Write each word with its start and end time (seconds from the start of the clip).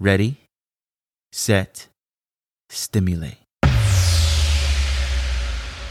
ready, 0.00 0.36
set, 1.32 1.88
stimulate. 2.68 3.38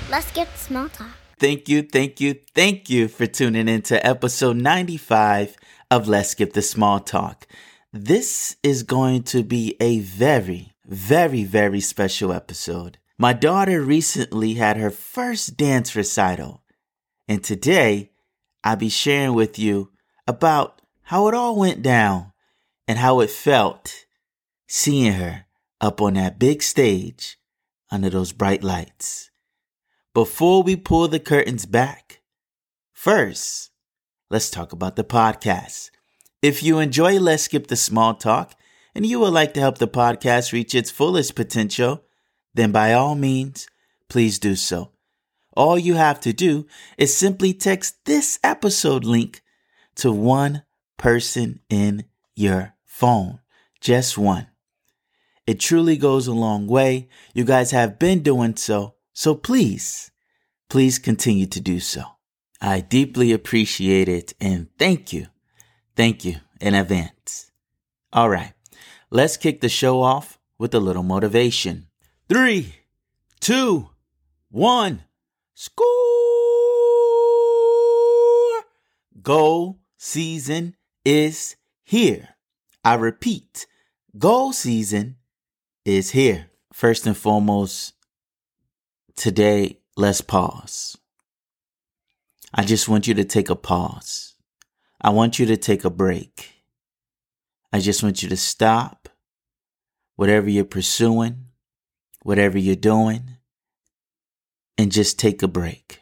Let's 0.09 0.31
get 0.31 0.47
small 0.57 0.87
talk. 0.89 1.07
Thank 1.39 1.67
you, 1.67 1.83
thank 1.83 2.21
you, 2.21 2.35
thank 2.55 2.89
you 2.89 3.07
for 3.09 3.27
tuning 3.27 3.67
in 3.67 3.81
to 3.83 4.05
episode 4.05 4.55
95 4.55 5.57
of 5.91 6.07
Let's 6.07 6.29
Skip 6.29 6.53
the 6.53 6.61
Small 6.61 6.99
Talk. 6.99 7.45
This 7.91 8.55
is 8.63 8.83
going 8.83 9.23
to 9.23 9.43
be 9.43 9.75
a 9.79 9.99
very, 9.99 10.71
very, 10.85 11.43
very 11.43 11.81
special 11.81 12.31
episode. 12.31 12.97
My 13.19 13.33
daughter 13.33 13.81
recently 13.81 14.53
had 14.53 14.77
her 14.77 14.89
first 14.89 15.57
dance 15.57 15.95
recital, 15.95 16.63
and 17.27 17.43
today 17.43 18.11
I'll 18.63 18.77
be 18.77 18.89
sharing 18.89 19.33
with 19.33 19.59
you 19.59 19.91
about 20.27 20.81
how 21.03 21.27
it 21.27 21.33
all 21.33 21.57
went 21.57 21.81
down 21.81 22.31
and 22.87 22.97
how 22.97 23.19
it 23.19 23.29
felt 23.29 24.05
seeing 24.67 25.13
her 25.13 25.45
up 25.79 26.01
on 26.01 26.15
that 26.15 26.39
big 26.39 26.61
stage 26.61 27.37
under 27.89 28.09
those 28.09 28.33
bright 28.33 28.63
lights. 28.63 29.31
Before 30.13 30.63
we 30.63 30.75
pull 30.75 31.07
the 31.07 31.19
curtains 31.19 31.65
back, 31.65 32.21
first, 32.91 33.71
let's 34.29 34.49
talk 34.49 34.73
about 34.73 34.95
the 34.95 35.03
podcast. 35.03 35.91
If 36.41 36.61
you 36.61 36.79
enjoy 36.79 37.19
Let's 37.19 37.43
Skip 37.43 37.67
the 37.67 37.75
Small 37.75 38.13
Talk 38.13 38.53
and 38.93 39.05
you 39.05 39.19
would 39.19 39.33
like 39.33 39.53
to 39.53 39.59
help 39.59 39.77
the 39.77 39.87
podcast 39.87 40.51
reach 40.51 40.75
its 40.75 40.91
fullest 40.91 41.35
potential, 41.35 42.03
then 42.53 42.71
by 42.71 42.93
all 42.93 43.15
means, 43.15 43.67
please 44.09 44.39
do 44.39 44.55
so. 44.55 44.91
All 45.55 45.77
you 45.77 45.93
have 45.95 46.19
to 46.21 46.33
do 46.33 46.67
is 46.97 47.15
simply 47.15 47.53
text 47.53 48.05
this 48.05 48.39
episode 48.43 49.05
link 49.05 49.41
to 49.95 50.11
one 50.11 50.63
person 50.97 51.61
in 51.69 52.05
your 52.35 52.73
phone. 52.85 53.39
Just 53.81 54.17
one. 54.17 54.47
It 55.47 55.61
truly 55.61 55.95
goes 55.95 56.27
a 56.27 56.33
long 56.33 56.67
way. 56.67 57.07
You 57.33 57.45
guys 57.45 57.71
have 57.71 57.97
been 57.97 58.21
doing 58.21 58.57
so. 58.57 58.95
So 59.13 59.33
please, 59.33 60.11
please 60.69 60.99
continue 60.99 61.47
to 61.47 61.61
do 61.61 61.79
so. 61.79 62.03
I 62.59 62.81
deeply 62.81 63.31
appreciate 63.31 64.09
it 64.09 64.33
and 64.41 64.67
thank 64.77 65.13
you. 65.13 65.27
Thank 65.95 66.25
you 66.25 66.35
in 66.59 66.75
advance. 66.75 67.51
All 68.11 68.29
right. 68.29 68.53
Let's 69.09 69.37
kick 69.37 69.61
the 69.61 69.69
show 69.69 70.01
off 70.01 70.37
with 70.57 70.73
a 70.73 70.81
little 70.81 71.03
motivation. 71.03 71.87
Three, 72.27 72.75
two, 73.39 73.89
one, 74.49 75.03
score! 75.53 75.85
Goal 79.21 79.79
season 79.97 80.75
is 81.05 81.55
here. 81.83 82.35
I 82.83 82.95
repeat, 82.95 83.65
goal 84.17 84.51
season 84.51 85.16
is 85.87 86.11
here. 86.11 86.47
First 86.73 87.07
and 87.07 87.15
foremost, 87.15 87.93
today, 89.15 89.79
let's 89.95 90.21
pause. 90.21 90.97
I 92.53 92.63
just 92.63 92.89
want 92.89 93.07
you 93.07 93.13
to 93.13 93.23
take 93.23 93.49
a 93.49 93.55
pause. 93.55 94.35
I 95.01 95.11
want 95.11 95.39
you 95.39 95.45
to 95.45 95.57
take 95.57 95.85
a 95.85 95.89
break. 95.89 96.51
I 97.71 97.79
just 97.79 98.03
want 98.03 98.21
you 98.21 98.29
to 98.29 98.37
stop 98.37 99.09
whatever 100.15 100.49
you're 100.49 100.65
pursuing, 100.65 101.45
whatever 102.21 102.57
you're 102.57 102.75
doing, 102.75 103.37
and 104.77 104.91
just 104.91 105.17
take 105.17 105.41
a 105.41 105.47
break. 105.47 106.01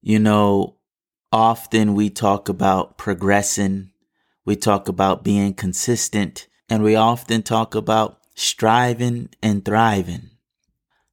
You 0.00 0.18
know, 0.18 0.76
often 1.30 1.94
we 1.94 2.10
talk 2.10 2.48
about 2.48 2.96
progressing, 2.96 3.90
we 4.44 4.56
talk 4.56 4.88
about 4.88 5.24
being 5.24 5.54
consistent, 5.54 6.46
and 6.68 6.82
we 6.82 6.96
often 6.96 7.42
talk 7.42 7.74
about 7.74 8.20
striving 8.34 9.30
and 9.42 9.64
thriving. 9.64 10.30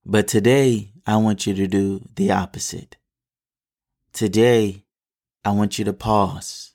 But 0.06 0.28
today, 0.28 0.94
I 1.06 1.18
want 1.18 1.46
you 1.46 1.54
to 1.54 1.68
do 1.68 2.08
the 2.16 2.32
opposite. 2.32 2.98
Today, 4.14 4.86
I 5.44 5.52
want 5.52 5.78
you 5.80 5.86
to 5.86 5.94
pause. 5.94 6.72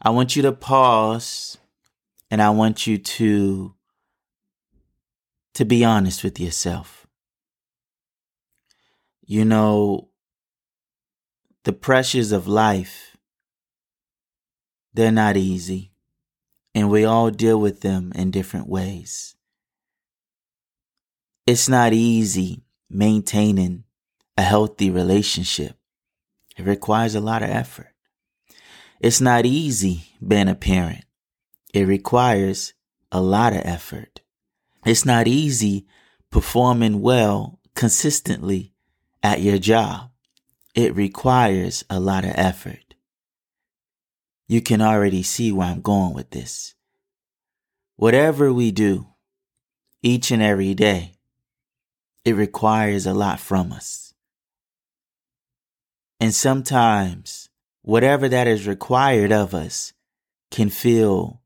I 0.00 0.10
want 0.10 0.36
you 0.36 0.42
to 0.42 0.52
pause 0.52 1.58
and 2.30 2.40
I 2.40 2.50
want 2.50 2.86
you 2.86 2.98
to 2.98 3.74
to 5.54 5.64
be 5.64 5.84
honest 5.84 6.22
with 6.22 6.38
yourself. 6.38 7.06
You 9.26 9.44
know 9.44 10.10
the 11.64 11.72
pressures 11.72 12.32
of 12.32 12.46
life 12.46 13.16
they're 14.94 15.12
not 15.12 15.36
easy 15.36 15.92
and 16.74 16.90
we 16.90 17.04
all 17.04 17.30
deal 17.30 17.60
with 17.60 17.80
them 17.80 18.12
in 18.14 18.30
different 18.30 18.68
ways. 18.68 19.34
It's 21.46 21.68
not 21.68 21.92
easy 21.92 22.64
maintaining 22.90 23.84
a 24.36 24.42
healthy 24.42 24.90
relationship. 24.90 25.76
It 26.56 26.64
requires 26.64 27.14
a 27.14 27.20
lot 27.20 27.42
of 27.42 27.50
effort. 27.50 27.94
It's 29.00 29.20
not 29.20 29.46
easy 29.46 30.04
being 30.26 30.48
a 30.48 30.54
parent. 30.54 31.04
It 31.72 31.86
requires 31.86 32.74
a 33.12 33.20
lot 33.20 33.52
of 33.52 33.62
effort. 33.64 34.20
It's 34.84 35.04
not 35.04 35.28
easy 35.28 35.86
performing 36.30 37.00
well 37.00 37.60
consistently 37.74 38.72
at 39.22 39.40
your 39.40 39.58
job. 39.58 40.10
It 40.74 40.94
requires 40.94 41.84
a 41.88 42.00
lot 42.00 42.24
of 42.24 42.32
effort. 42.34 42.87
You 44.48 44.62
can 44.62 44.80
already 44.80 45.22
see 45.22 45.52
where 45.52 45.68
I'm 45.68 45.82
going 45.82 46.14
with 46.14 46.30
this. 46.30 46.74
Whatever 47.96 48.50
we 48.50 48.70
do, 48.70 49.08
each 50.02 50.30
and 50.30 50.42
every 50.42 50.72
day, 50.72 51.16
it 52.24 52.34
requires 52.34 53.04
a 53.04 53.12
lot 53.12 53.40
from 53.40 53.72
us. 53.72 54.14
And 56.18 56.34
sometimes 56.34 57.50
whatever 57.82 58.26
that 58.28 58.46
is 58.46 58.66
required 58.66 59.32
of 59.32 59.54
us 59.54 59.92
can 60.50 60.70
feel 60.70 61.42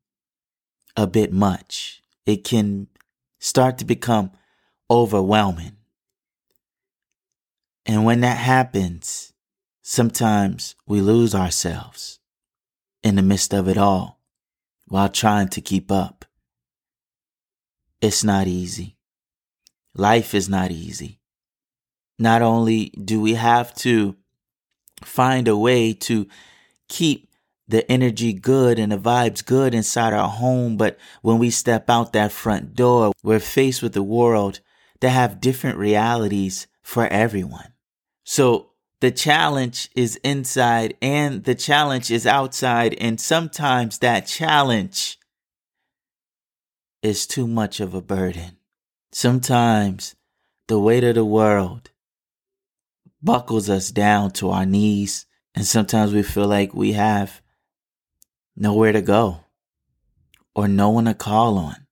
a 0.97 1.09
bit 1.09 1.33
much. 1.33 2.03
It 2.25 2.45
can 2.45 2.87
start 3.41 3.79
to 3.79 3.85
become 3.85 4.31
overwhelming. 4.89 5.77
And 7.85 8.05
when 8.05 8.21
that 8.21 8.39
happens, 8.39 9.33
sometimes 9.83 10.77
we 10.87 11.01
lose 11.01 11.35
ourselves 11.35 12.21
in 13.03 13.17
the 13.17 13.23
midst 13.23 13.53
of 13.53 13.69
it 13.69 13.79
all 13.79 14.21
while 14.87 15.09
trying 15.09 15.49
to 15.49 15.61
keep 15.61 15.91
up. 15.91 16.25
It's 18.01 18.25
not 18.25 18.47
easy. 18.47 18.97
Life 19.95 20.35
is 20.35 20.49
not 20.49 20.71
easy. 20.71 21.21
Not 22.19 22.43
only 22.43 22.87
do 22.91 23.21
we 23.21 23.35
have 23.35 23.75
to 23.77 24.17
find 25.03 25.49
a 25.49 25.57
way 25.57 25.93
to 25.93 26.27
keep 26.89 27.29
the 27.69 27.91
energy 27.91 28.33
good 28.33 28.79
and 28.79 28.93
the 28.93 28.99
vibes 28.99 29.45
good 29.45 29.75
inside 29.75 30.13
our 30.13 30.29
home. 30.29 30.77
But 30.77 30.99
when 31.23 31.39
we 31.39 31.51
step 31.51 31.89
out 31.89 32.13
that 32.13 32.33
front 32.33 32.75
door, 32.75 33.13
we're 33.23 33.41
faced 33.41 33.83
with 33.83 33.97
a 33.97 34.03
world 34.03 34.61
that 35.01 35.11
have 35.11 35.41
different 35.41 35.79
realities 35.79 36.67
for 36.83 37.07
everyone. 37.07 37.73
So 38.25 38.72
the 39.03 39.11
challenge 39.11 39.91
is 39.97 40.15
inside 40.23 40.97
and 41.03 41.43
the 41.43 41.57
challenge 41.57 42.09
is 42.13 42.25
outside. 42.25 42.95
And 43.01 43.21
sometimes 43.21 43.99
that 43.99 44.29
challenge 44.29 45.19
is 47.03 47.27
too 47.27 47.49
much 47.49 47.81
of 47.81 47.95
a 47.95 48.01
burden. 48.01 48.59
Sometimes 49.11 50.15
the 50.69 50.79
weight 50.79 51.03
of 51.03 51.17
the 51.17 51.25
world 51.25 51.91
buckles 53.21 53.69
us 53.69 53.91
down 53.91 54.31
to 54.35 54.51
our 54.51 54.65
knees. 54.65 55.27
And 55.53 55.67
sometimes 55.67 56.13
we 56.13 56.23
feel 56.23 56.47
like 56.47 56.73
we 56.73 56.93
have 56.93 57.43
nowhere 58.55 58.93
to 58.93 59.03
go, 59.03 59.41
or 60.55 60.69
no 60.69 60.91
one 60.91 61.07
to 61.07 61.15
call 61.15 61.59
on, 61.59 61.89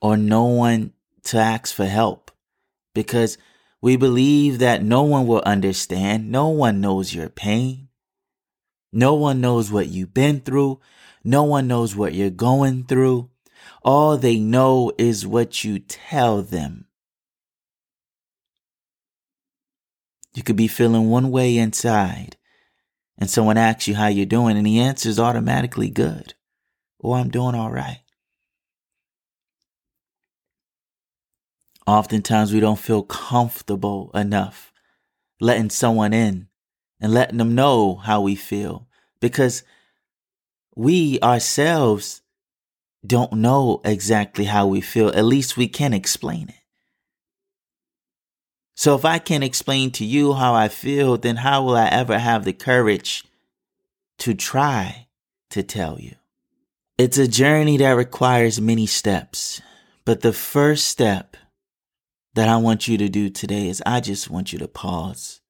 or 0.00 0.16
no 0.16 0.44
one 0.44 0.92
to 1.24 1.38
ask 1.38 1.74
for 1.74 1.86
help 1.86 2.30
because 2.94 3.38
we 3.80 3.96
believe 3.96 4.58
that 4.58 4.82
no 4.82 5.02
one 5.02 5.26
will 5.26 5.42
understand. 5.46 6.30
No 6.30 6.48
one 6.48 6.80
knows 6.80 7.14
your 7.14 7.28
pain. 7.28 7.88
No 8.92 9.14
one 9.14 9.40
knows 9.40 9.70
what 9.70 9.88
you've 9.88 10.14
been 10.14 10.40
through. 10.40 10.80
No 11.22 11.44
one 11.44 11.68
knows 11.68 11.94
what 11.94 12.14
you're 12.14 12.30
going 12.30 12.84
through. 12.84 13.30
All 13.82 14.16
they 14.16 14.38
know 14.38 14.92
is 14.98 15.26
what 15.26 15.62
you 15.62 15.78
tell 15.78 16.42
them. 16.42 16.86
You 20.34 20.42
could 20.42 20.56
be 20.56 20.68
feeling 20.68 21.08
one 21.10 21.30
way 21.30 21.56
inside, 21.56 22.36
and 23.18 23.28
someone 23.28 23.56
asks 23.56 23.88
you 23.88 23.94
how 23.94 24.06
you're 24.06 24.26
doing, 24.26 24.56
and 24.56 24.66
the 24.66 24.78
answer 24.78 25.08
is 25.08 25.18
automatically 25.18 25.90
good, 25.90 26.34
or 26.98 27.16
I'm 27.16 27.30
doing 27.30 27.54
all 27.54 27.70
right. 27.70 28.00
Oftentimes, 31.88 32.52
we 32.52 32.60
don't 32.60 32.78
feel 32.78 33.02
comfortable 33.02 34.10
enough 34.12 34.74
letting 35.40 35.70
someone 35.70 36.12
in 36.12 36.48
and 37.00 37.14
letting 37.14 37.38
them 37.38 37.54
know 37.54 37.94
how 37.94 38.20
we 38.20 38.34
feel 38.34 38.86
because 39.20 39.62
we 40.76 41.18
ourselves 41.20 42.20
don't 43.06 43.32
know 43.32 43.80
exactly 43.86 44.44
how 44.44 44.66
we 44.66 44.82
feel. 44.82 45.08
At 45.08 45.24
least 45.24 45.56
we 45.56 45.66
can 45.66 45.94
explain 45.94 46.50
it. 46.50 46.62
So 48.76 48.94
if 48.94 49.06
I 49.06 49.18
can't 49.18 49.42
explain 49.42 49.90
to 49.92 50.04
you 50.04 50.34
how 50.34 50.52
I 50.52 50.68
feel, 50.68 51.16
then 51.16 51.36
how 51.36 51.64
will 51.64 51.76
I 51.78 51.88
ever 51.88 52.18
have 52.18 52.44
the 52.44 52.52
courage 52.52 53.24
to 54.18 54.34
try 54.34 55.06
to 55.48 55.62
tell 55.62 55.98
you? 55.98 56.16
It's 56.98 57.16
a 57.16 57.26
journey 57.26 57.78
that 57.78 57.92
requires 57.92 58.60
many 58.60 58.84
steps, 58.84 59.62
but 60.04 60.20
the 60.20 60.34
first 60.34 60.84
step 60.84 61.34
that 62.38 62.48
I 62.48 62.56
want 62.56 62.86
you 62.86 62.96
to 62.98 63.08
do 63.08 63.30
today 63.30 63.66
is 63.66 63.82
I 63.84 63.98
just 63.98 64.30
want 64.30 64.52
you 64.52 64.60
to 64.60 64.68
pause. 64.68 65.40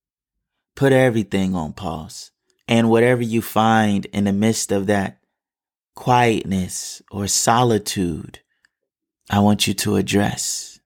Put 0.75 0.91
everything 0.91 1.55
on 1.55 1.75
pause. 1.75 2.31
And 2.67 2.89
whatever 2.89 3.21
you 3.21 3.43
find 3.43 4.07
in 4.07 4.25
the 4.25 4.33
midst 4.33 4.73
of 4.73 4.87
that 4.87 5.19
quietness 5.95 7.03
or 7.11 7.27
solitude, 7.27 8.41
I 9.29 9.41
want 9.41 9.67
you 9.67 9.75
to 9.75 9.97
address. 9.97 10.81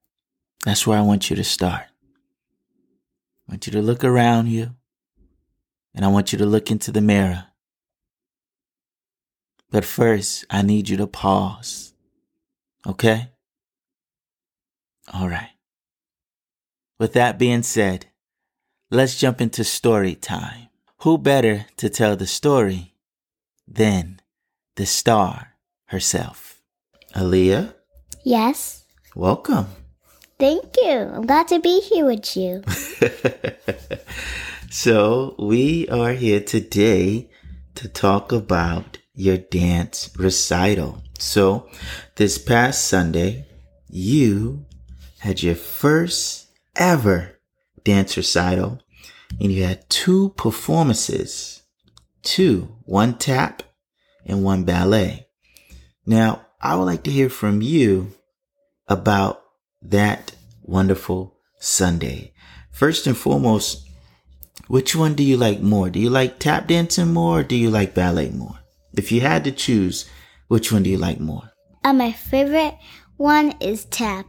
That's 0.65 0.89
where 0.89 0.99
I 0.99 1.03
want 1.03 1.31
you 1.31 1.37
to 1.37 1.45
start. 1.45 1.85
I 3.47 3.53
want 3.53 3.69
you 3.69 3.73
to 3.75 3.81
look 3.81 4.03
around 4.03 4.49
you 4.49 4.75
and 5.95 6.05
I 6.05 6.09
want 6.09 6.33
you 6.33 6.39
to 6.39 6.47
look 6.47 6.69
into 6.73 6.91
the 6.91 7.01
mirror. 7.01 7.45
But 9.71 9.85
first, 9.85 10.47
I 10.51 10.63
need 10.63 10.89
you 10.89 10.97
to 10.97 11.07
pause. 11.07 11.95
Okay? 12.85 13.29
All 15.15 15.29
right. 15.29 15.52
With 17.03 17.15
that 17.15 17.37
being 17.37 17.65
said, 17.65 18.07
let's 18.89 19.19
jump 19.19 19.41
into 19.41 19.65
story 19.65 20.15
time. 20.15 20.69
Who 20.99 21.19
better 21.19 21.67
to 21.79 21.91
tell 21.91 22.15
the 22.15 22.29
story 22.29 22.95
than 23.67 24.21
the 24.77 24.87
star 24.87 25.55
herself? 25.87 26.63
Aaliyah? 27.17 27.75
Yes. 28.23 28.85
Welcome. 29.17 29.67
Thank 30.39 30.77
you. 30.81 30.93
I'm 30.93 31.27
glad 31.27 31.49
to 31.49 31.59
be 31.59 31.81
here 31.81 32.05
with 32.05 32.37
you. 32.37 32.63
so, 34.71 35.35
we 35.41 35.89
are 35.89 36.13
here 36.13 36.41
today 36.41 37.29
to 37.75 37.89
talk 37.89 38.31
about 38.31 38.99
your 39.13 39.39
dance 39.39 40.09
recital. 40.17 41.03
So, 41.19 41.69
this 42.15 42.39
past 42.39 42.87
Sunday, 42.87 43.47
you 43.89 44.67
had 45.19 45.43
your 45.43 45.57
first 45.57 46.42
ever 46.77 47.39
dance 47.85 48.17
recital, 48.17 48.81
and 49.41 49.53
you 49.53 49.65
had 49.65 49.89
two 49.89 50.31
performances, 50.31 51.63
two, 52.23 52.77
one 52.85 53.19
tap 53.19 53.63
and 54.27 54.45
one 54.45 54.65
ballet. 54.65 55.27
Now, 56.07 56.47
I 56.61 56.77
would 56.77 56.85
like 56.85 57.03
to 57.05 57.11
hear 57.11 57.29
from 57.29 57.63
you 57.63 58.13
about 58.89 59.43
that 59.83 60.35
wonderful 60.63 61.37
Sunday. 61.59 62.33
First 62.71 63.07
and 63.07 63.17
foremost, 63.17 63.89
which 64.69 64.95
one 64.95 65.15
do 65.15 65.23
you 65.23 65.37
like 65.37 65.61
more? 65.61 65.91
Do 65.91 65.99
you 65.99 66.11
like 66.11 66.39
tap 66.39 66.69
dancing 66.69 67.13
more 67.13 67.41
or 67.41 67.43
do 67.43 67.57
you 67.57 67.71
like 67.71 67.95
ballet 67.95 68.31
more? 68.31 68.59
If 68.95 69.11
you 69.11 69.21
had 69.21 69.45
to 69.45 69.53
choose, 69.53 70.09
which 70.49 70.73
one 70.73 70.83
do 70.83 70.91
you 70.91 70.99
like 70.99 71.21
more? 71.21 71.51
Uh, 71.85 71.93
my 71.93 72.13
favorite 72.13 72.77
one 73.17 73.55
is 73.61 73.85
tap. 73.87 74.27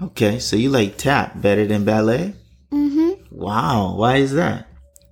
Okay, 0.00 0.38
so 0.38 0.56
you 0.56 0.70
like 0.70 0.96
tap 0.96 1.40
better 1.40 1.66
than 1.66 1.84
ballet? 1.84 2.34
Mm-hmm. 2.72 3.36
Wow, 3.36 3.96
why 3.96 4.16
is 4.16 4.32
that? 4.34 4.68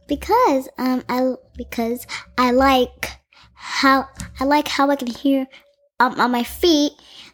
Because 0.06 0.68
um 0.78 1.02
I 1.08 1.34
because 1.56 2.06
I 2.38 2.52
like 2.52 3.10
how 3.54 4.08
I 4.38 4.44
like 4.44 4.68
how 4.68 4.90
I 4.90 4.96
can 4.96 5.08
hear 5.08 5.46
um 5.98 6.20
on 6.20 6.30
my 6.30 6.44
feet 6.44 6.92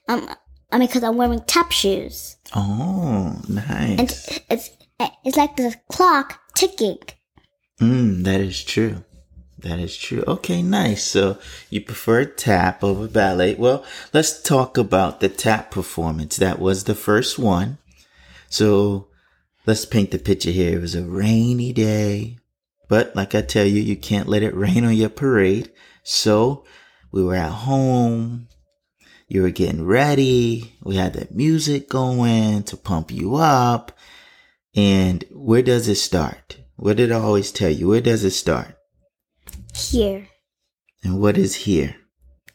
um 0.08 0.28
I 0.70 0.78
mean 0.78 0.88
because 0.88 1.04
I'm 1.04 1.16
wearing 1.16 1.40
tap 1.46 1.72
shoes. 1.72 2.36
Oh, 2.54 3.38
nice. 3.48 3.98
And 3.98 4.40
it's 4.48 4.70
it's 5.24 5.36
like 5.36 5.56
the 5.56 5.74
clock 5.90 6.40
ticking. 6.54 6.98
Hmm, 7.78 8.22
that 8.22 8.40
is 8.40 8.64
true. 8.64 9.04
That 9.62 9.78
is 9.78 9.96
true. 9.96 10.24
Okay, 10.26 10.60
nice. 10.60 11.04
So 11.04 11.38
you 11.70 11.80
prefer 11.80 12.24
tap 12.24 12.82
over 12.82 13.06
ballet. 13.06 13.54
Well, 13.54 13.84
let's 14.12 14.42
talk 14.42 14.76
about 14.76 15.20
the 15.20 15.28
tap 15.28 15.70
performance. 15.70 16.36
That 16.36 16.58
was 16.58 16.84
the 16.84 16.96
first 16.96 17.38
one. 17.38 17.78
So 18.48 19.08
let's 19.64 19.84
paint 19.84 20.10
the 20.10 20.18
picture 20.18 20.50
here. 20.50 20.76
It 20.76 20.80
was 20.80 20.96
a 20.96 21.04
rainy 21.04 21.72
day, 21.72 22.38
but 22.88 23.14
like 23.14 23.34
I 23.34 23.42
tell 23.42 23.64
you, 23.64 23.80
you 23.80 23.96
can't 23.96 24.28
let 24.28 24.42
it 24.42 24.54
rain 24.54 24.84
on 24.84 24.94
your 24.94 25.08
parade. 25.08 25.70
So 26.02 26.64
we 27.12 27.22
were 27.22 27.36
at 27.36 27.52
home. 27.52 28.48
You 29.28 29.42
were 29.42 29.50
getting 29.50 29.84
ready. 29.84 30.74
We 30.82 30.96
had 30.96 31.12
the 31.14 31.28
music 31.30 31.88
going 31.88 32.64
to 32.64 32.76
pump 32.76 33.12
you 33.12 33.36
up. 33.36 33.92
And 34.74 35.24
where 35.30 35.62
does 35.62 35.86
it 35.86 35.96
start? 35.96 36.58
What 36.76 36.96
did 36.96 37.12
I 37.12 37.20
always 37.20 37.52
tell 37.52 37.70
you? 37.70 37.88
Where 37.88 38.00
does 38.00 38.24
it 38.24 38.32
start? 38.32 38.76
Here. 39.74 40.28
And 41.02 41.20
what 41.20 41.36
is 41.36 41.54
here? 41.54 41.96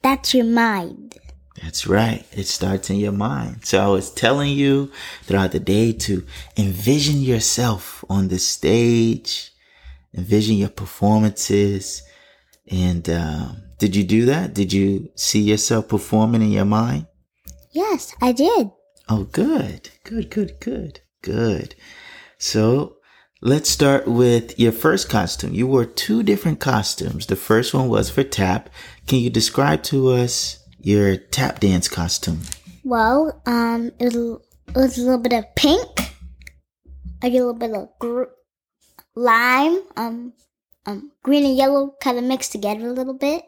That's 0.01 0.33
your 0.33 0.45
mind. 0.45 1.17
That's 1.61 1.87
right. 1.87 2.25
It 2.31 2.45
starts 2.45 2.89
in 2.89 2.97
your 2.97 3.11
mind. 3.11 3.65
So 3.65 3.83
I 3.83 3.87
was 3.87 4.11
telling 4.11 4.51
you 4.51 4.91
throughout 5.23 5.51
the 5.51 5.59
day 5.59 5.91
to 5.91 6.23
envision 6.55 7.21
yourself 7.21 8.05
on 8.09 8.27
the 8.27 8.37
stage, 8.37 9.51
envision 10.15 10.55
your 10.55 10.69
performances. 10.69 12.03
And 12.69 13.09
um, 13.09 13.63
did 13.79 13.95
you 13.95 14.03
do 14.03 14.25
that? 14.25 14.53
Did 14.53 14.71
you 14.71 15.09
see 15.15 15.41
yourself 15.41 15.87
performing 15.87 16.41
in 16.41 16.51
your 16.51 16.65
mind? 16.65 17.07
Yes, 17.71 18.15
I 18.21 18.31
did. 18.33 18.71
Oh, 19.09 19.23
good. 19.23 19.89
Good, 20.03 20.29
good, 20.29 20.59
good, 20.59 21.01
good. 21.21 21.75
So 22.37 22.96
Let's 23.41 23.69
start 23.69 24.07
with 24.07 24.59
your 24.59 24.71
first 24.71 25.09
costume. 25.09 25.53
You 25.53 25.67
wore 25.67 25.85
two 25.85 26.23
different 26.23 26.59
costumes. 26.59 27.27
The 27.27 27.35
first 27.35 27.71
one 27.71 27.87
was 27.87 28.09
for 28.09 28.23
tap. 28.23 28.67
Can 29.05 29.19
you 29.19 29.29
describe 29.29 29.83
to 29.83 30.09
us 30.09 30.65
your 30.79 31.17
tap 31.17 31.59
dance 31.59 31.87
costume? 31.87 32.41
Well, 32.83 33.39
um, 33.45 33.91
it 33.99 34.05
was, 34.05 34.41
it 34.69 34.75
was 34.75 34.97
a 34.97 35.01
little 35.01 35.19
bit 35.19 35.33
of 35.33 35.45
pink, 35.55 36.15
a 37.21 37.29
little 37.29 37.53
bit 37.53 37.75
of 37.75 37.89
gr- 37.99 38.33
lime, 39.13 39.83
um, 39.95 40.33
um, 40.87 41.11
green 41.21 41.45
and 41.45 41.55
yellow 41.55 41.93
kind 42.01 42.17
of 42.17 42.23
mixed 42.23 42.51
together 42.51 42.87
a 42.87 42.93
little 42.93 43.13
bit. 43.13 43.43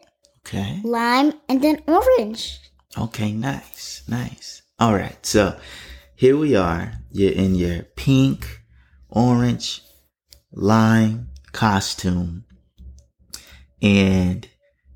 Okay. 0.46 0.81
Lime 0.84 1.34
and 1.50 1.63
then 1.63 1.81
orange. 1.88 2.60
Okay, 2.96 3.31
nice, 3.31 4.03
nice. 4.08 4.62
All 4.77 4.93
right, 4.93 5.25
so 5.25 5.60
here 6.15 6.38
we 6.38 6.55
are. 6.55 6.93
You're 7.12 7.34
in 7.34 7.55
your 7.55 7.84
pink 7.96 8.58
orange 9.09 9.81
lime 10.51 11.29
costume 11.51 12.45
and 13.81 14.47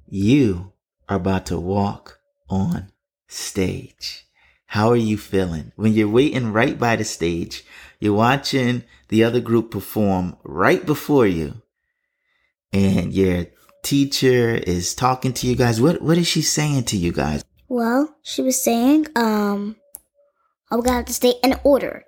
you 0.08 0.74
are 1.10 1.18
about 1.18 1.46
to 1.48 1.60
walk 1.60 2.20
on 2.50 2.92
stage. 3.28 4.26
How 4.68 4.90
are 4.90 4.96
you 4.96 5.18
feeling? 5.18 5.72
When 5.76 5.94
you're 5.94 6.10
waiting 6.10 6.52
right 6.52 6.78
by 6.78 6.96
the 6.96 7.04
stage, 7.04 7.64
you're 8.00 8.14
watching 8.14 8.84
the 9.10 9.24
other 9.24 9.40
group 9.40 9.72
perform 9.72 10.38
right 10.44 10.84
before 10.86 11.28
you, 11.28 11.62
and 12.72 13.14
your 13.14 13.46
teacher 13.84 14.56
is 14.56 14.96
talking 14.96 15.34
to 15.34 15.48
you 15.48 15.56
guys. 15.56 15.80
What 15.80 16.02
what 16.02 16.18
is 16.18 16.28
she 16.28 16.42
saying 16.42 16.86
to 16.86 16.98
you 16.98 17.12
guys? 17.12 17.44
Well, 17.70 18.16
she 18.24 18.42
was 18.42 18.62
saying, 18.62 19.08
um, 19.16 19.76
I'm 20.72 20.82
gonna 20.82 20.98
have 20.98 21.06
to 21.06 21.14
stay 21.14 21.36
in 21.44 21.56
order. 21.64 22.04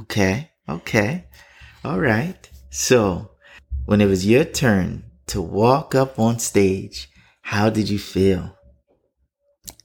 Okay. 0.00 0.50
Okay. 0.68 1.24
All 1.84 1.98
right. 1.98 2.48
So, 2.70 3.30
when 3.86 4.00
it 4.00 4.06
was 4.06 4.26
your 4.26 4.44
turn 4.44 5.04
to 5.28 5.40
walk 5.40 5.94
up 5.94 6.18
on 6.18 6.38
stage, 6.38 7.08
how 7.40 7.70
did 7.70 7.88
you 7.88 7.98
feel? 7.98 8.54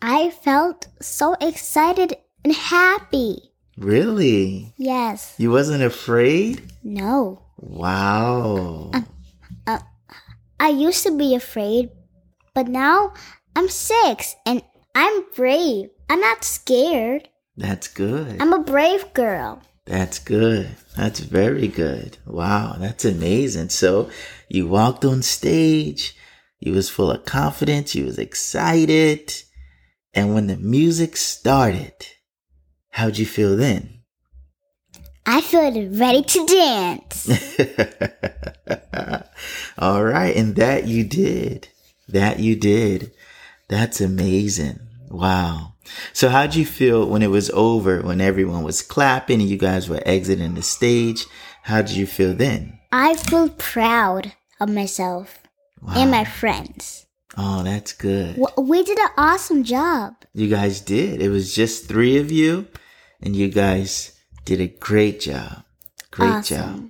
I 0.01 0.31
felt 0.31 0.87
so 0.99 1.35
excited 1.39 2.17
and 2.43 2.53
happy. 2.53 3.53
Really? 3.77 4.73
Yes. 4.77 5.33
You 5.37 5.51
wasn't 5.51 5.83
afraid? 5.83 6.73
No. 6.83 7.41
Wow. 7.57 8.91
Uh, 8.93 9.01
uh, 9.65 9.79
I 10.59 10.69
used 10.69 11.03
to 11.03 11.17
be 11.17 11.35
afraid, 11.35 11.89
but 12.53 12.67
now 12.67 13.13
I'm 13.55 13.69
six 13.69 14.35
and 14.45 14.61
I'm 14.93 15.23
brave. 15.33 15.89
I'm 16.09 16.19
not 16.19 16.43
scared. 16.43 17.29
That's 17.55 17.87
good. 17.87 18.41
I'm 18.41 18.53
a 18.53 18.59
brave 18.59 19.13
girl. 19.13 19.61
That's 19.85 20.19
good. 20.19 20.69
That's 20.95 21.19
very 21.19 21.67
good. 21.67 22.17
Wow, 22.25 22.75
that's 22.79 23.03
amazing. 23.03 23.69
So 23.69 24.09
you 24.47 24.67
walked 24.67 25.03
on 25.03 25.21
stage, 25.21 26.15
you 26.59 26.73
was 26.73 26.89
full 26.89 27.11
of 27.11 27.25
confidence, 27.25 27.93
you 27.93 28.05
was 28.05 28.17
excited. 28.17 29.33
And 30.13 30.33
when 30.33 30.47
the 30.47 30.57
music 30.57 31.17
started, 31.17 31.93
how'd 32.91 33.17
you 33.17 33.25
feel 33.25 33.57
then? 33.57 34.03
I 35.25 35.41
feel 35.41 35.89
ready 35.89 36.21
to 36.21 36.45
dance. 36.45 37.29
All 39.77 40.03
right, 40.03 40.35
and 40.35 40.55
that 40.55 40.85
you 40.87 41.03
did. 41.03 41.69
That 42.09 42.39
you 42.39 42.55
did. 42.55 43.11
That's 43.69 44.01
amazing. 44.01 44.79
Wow. 45.13 45.73
So 46.11 46.29
how'd 46.29 46.55
you 46.55 46.65
feel 46.65 47.05
when 47.05 47.21
it 47.21 47.29
was 47.29 47.51
over, 47.51 48.01
when 48.01 48.19
everyone 48.19 48.63
was 48.63 48.81
clapping 48.81 49.41
and 49.41 49.49
you 49.49 49.57
guys 49.57 49.87
were 49.87 50.01
exiting 50.07 50.55
the 50.55 50.63
stage? 50.63 51.25
How 51.61 51.83
did 51.83 51.91
you 51.95 52.07
feel 52.07 52.33
then? 52.33 52.79
I 52.91 53.13
feel 53.15 53.49
proud 53.49 54.33
of 54.59 54.69
myself 54.69 55.37
Wow. 55.81 55.93
and 55.97 56.09
my 56.11 56.25
friends. 56.25 57.05
Oh, 57.37 57.61
that's 57.63 57.93
good. 57.93 58.39
We 58.57 58.83
did 58.83 58.97
an 58.97 59.09
awesome 59.17 59.63
job. 59.63 60.15
You 60.33 60.49
guys 60.49 60.81
did. 60.81 61.21
It 61.21 61.29
was 61.29 61.53
just 61.53 61.87
three 61.87 62.17
of 62.17 62.31
you, 62.31 62.67
and 63.21 63.35
you 63.35 63.49
guys 63.49 64.13
did 64.45 64.61
a 64.61 64.67
great 64.67 65.19
job. 65.19 65.63
Great 66.11 66.43
job. 66.45 66.89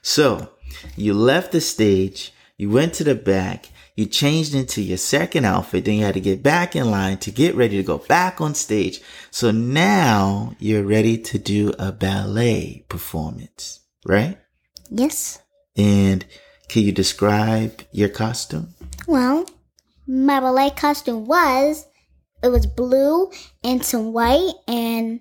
So 0.00 0.48
you 0.96 1.14
left 1.14 1.52
the 1.52 1.60
stage, 1.60 2.32
you 2.56 2.70
went 2.70 2.94
to 2.94 3.04
the 3.04 3.14
back, 3.14 3.66
you 3.96 4.06
changed 4.06 4.54
into 4.54 4.82
your 4.82 4.98
second 4.98 5.44
outfit, 5.44 5.84
then 5.84 5.94
you 5.96 6.04
had 6.04 6.14
to 6.14 6.20
get 6.20 6.42
back 6.42 6.74
in 6.74 6.90
line 6.90 7.18
to 7.18 7.30
get 7.30 7.54
ready 7.54 7.76
to 7.76 7.82
go 7.82 7.98
back 7.98 8.40
on 8.40 8.54
stage. 8.54 9.00
So 9.30 9.50
now 9.50 10.54
you're 10.58 10.84
ready 10.84 11.18
to 11.18 11.38
do 11.38 11.72
a 11.78 11.92
ballet 11.92 12.84
performance, 12.88 13.80
right? 14.06 14.38
Yes. 14.90 15.40
And 15.76 16.24
can 16.68 16.82
you 16.82 16.92
describe 16.92 17.82
your 17.92 18.08
costume? 18.08 18.74
Well, 19.06 19.46
my 20.06 20.40
ballet 20.40 20.70
costume 20.70 21.26
was 21.26 21.86
it 22.42 22.48
was 22.48 22.66
blue 22.66 23.30
and 23.62 23.84
some 23.84 24.12
white 24.12 24.54
and 24.66 25.20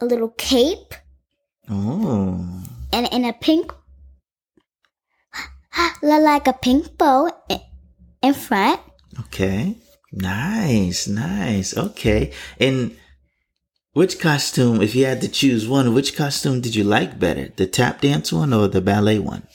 a 0.00 0.06
little 0.06 0.30
cape 0.30 0.94
Oh, 1.70 2.64
and 2.92 3.12
and 3.12 3.26
a 3.26 3.32
pink 3.32 3.72
like 6.02 6.46
a 6.46 6.52
pink 6.52 6.96
bow 6.98 7.30
in 8.22 8.34
front. 8.34 8.80
okay. 9.20 9.76
Nice, 10.10 11.06
nice. 11.06 11.76
Okay. 11.76 12.32
And 12.58 12.96
which 13.92 14.18
costume, 14.18 14.80
if 14.80 14.94
you 14.94 15.04
had 15.04 15.20
to 15.20 15.28
choose 15.28 15.68
one, 15.68 15.92
which 15.92 16.16
costume 16.16 16.60
did 16.62 16.74
you 16.74 16.82
like 16.82 17.18
better? 17.18 17.48
The 17.54 17.66
tap 17.66 18.00
dance 18.00 18.32
one 18.32 18.54
or 18.54 18.68
the 18.68 18.80
ballet 18.80 19.18
one? 19.18 19.46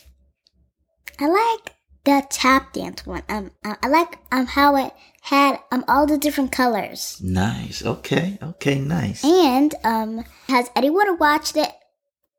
I 1.20 1.25
like 1.27 1.74
the 2.03 2.24
tap 2.30 2.74
dance 2.74 3.06
one. 3.06 3.24
Um, 3.30 3.51
I 3.63 3.77
I 3.82 3.88
like 3.88 4.20
um 4.32 4.46
how 4.46 4.75
it 4.75 4.94
had 5.22 5.58
um 5.72 5.86
all 5.88 6.06
the 6.06 6.18
different 6.18 6.51
colors. 6.51 7.20
Nice. 7.24 7.84
Okay. 7.84 8.38
Okay. 8.44 8.80
Nice. 8.80 9.24
And 9.25 9.74
um, 9.84 10.24
has 10.48 10.70
anyone 10.75 11.18
watched 11.18 11.58
it 11.58 11.72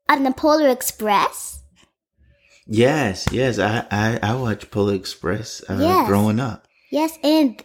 on 0.07 0.23
the 0.23 0.31
Polar 0.31 0.69
Express? 0.69 1.59
Yes. 2.67 3.25
Yes. 3.31 3.59
I 3.59 3.85
I, 3.91 4.19
I 4.21 4.35
watched 4.35 4.71
Polar 4.71 4.93
Express 4.95 5.63
uh, 5.69 5.77
Yes. 5.79 6.07
growing 6.07 6.39
up. 6.39 6.67
Yes, 6.91 7.17
and 7.23 7.61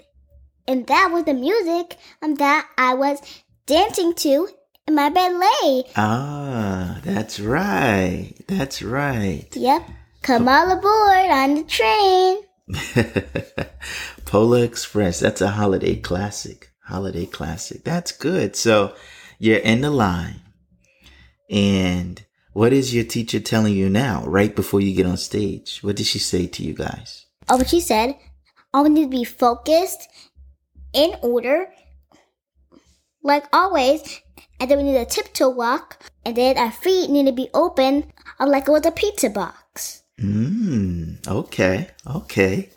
and 0.67 0.87
that 0.87 1.11
was 1.13 1.25
the 1.25 1.35
music 1.35 1.97
um 2.23 2.35
that 2.37 2.69
I 2.77 2.95
was 2.95 3.21
dancing 3.67 4.15
to 4.15 4.49
in 4.87 4.95
my 4.95 5.09
ballet. 5.09 5.85
Ah, 5.97 7.01
that's 7.03 7.39
right. 7.41 8.35
That's 8.47 8.83
right. 8.83 9.49
Yep. 9.55 9.83
Come 10.23 10.49
all 10.49 10.71
aboard 10.71 11.31
on 11.31 11.55
the 11.55 11.65
train. 11.65 12.39
Polar 14.27 14.65
Express. 14.65 15.21
That's 15.21 15.41
a 15.41 15.49
holiday 15.51 15.97
classic. 15.97 16.71
Holiday 16.85 17.27
classic. 17.27 17.85
That's 17.85 18.13
good. 18.13 18.55
So 18.57 18.95
you're 19.39 19.59
in 19.59 19.81
the 19.81 19.91
line. 19.91 20.41
And 21.49 22.23
what 22.53 22.73
is 22.73 22.95
your 22.95 23.05
teacher 23.05 23.41
telling 23.41 23.75
you 23.75 23.89
now, 23.89 24.25
right 24.27 24.55
before 24.55 24.81
you 24.81 24.95
get 24.95 25.07
on 25.07 25.17
stage? 25.17 25.81
What 25.83 25.97
did 25.97 26.07
she 26.07 26.19
say 26.19 26.47
to 26.47 26.63
you 26.63 26.75
guys? 26.75 27.27
Oh, 27.49 27.57
what 27.57 27.69
she 27.69 27.81
said. 27.81 28.17
I 28.73 28.83
need 28.89 29.05
to 29.05 29.09
be 29.09 29.25
focused, 29.25 30.09
in 30.93 31.15
order, 31.23 31.69
like 33.23 33.45
always. 33.53 34.21
And 34.59 34.71
then 34.71 34.79
we 34.79 34.85
need 34.85 34.97
a 34.97 35.05
tiptoe 35.05 35.49
walk. 35.49 36.03
And 36.25 36.37
then 36.37 36.59
our 36.59 36.71
feet 36.71 37.11
need 37.11 37.27
to 37.27 37.33
be 37.33 37.49
open, 37.55 38.13
uh, 38.39 38.47
like 38.47 38.69
it 38.69 38.71
was 38.71 38.87
a 38.87 38.91
pizza 38.91 39.31
box. 39.31 40.03
Mm, 40.21 41.27
okay, 41.27 41.91
okay. 42.07 42.71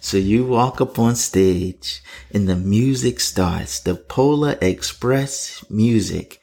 So 0.00 0.16
you 0.18 0.46
walk 0.46 0.80
up 0.80 0.98
on 0.98 1.16
stage 1.16 2.02
and 2.32 2.48
the 2.48 2.54
music 2.54 3.18
starts, 3.18 3.80
the 3.80 3.96
Polar 3.96 4.56
Express 4.60 5.64
music. 5.68 6.40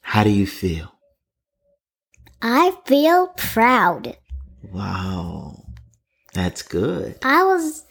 How 0.00 0.24
do 0.24 0.30
you 0.30 0.46
feel? 0.46 0.97
I 2.40 2.76
feel 2.84 3.28
proud. 3.36 4.16
Wow. 4.72 5.64
That's 6.34 6.62
good. 6.62 7.18
I 7.22 7.44
was, 7.44 7.84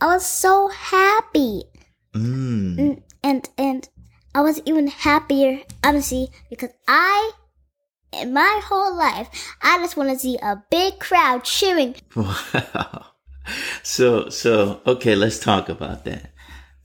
I 0.00 0.06
was 0.06 0.26
so 0.26 0.68
happy. 0.68 1.64
Mm. 2.14 2.76
Mm, 2.76 3.02
and 3.22 3.48
and 3.58 3.88
I 4.34 4.40
was 4.40 4.60
even 4.64 4.86
happier, 4.86 5.60
honestly, 5.82 6.28
because 6.48 6.70
I, 6.86 7.32
in 8.12 8.32
my 8.32 8.60
whole 8.64 8.96
life, 8.96 9.28
I 9.62 9.78
just 9.78 9.96
want 9.96 10.10
to 10.10 10.18
see 10.18 10.38
a 10.40 10.62
big 10.70 10.98
crowd 10.98 11.44
cheering. 11.44 11.96
Wow. 12.16 13.06
So, 13.82 14.28
so, 14.28 14.82
okay, 14.86 15.14
let's 15.14 15.38
talk 15.38 15.70
about 15.70 16.04
that. 16.04 16.32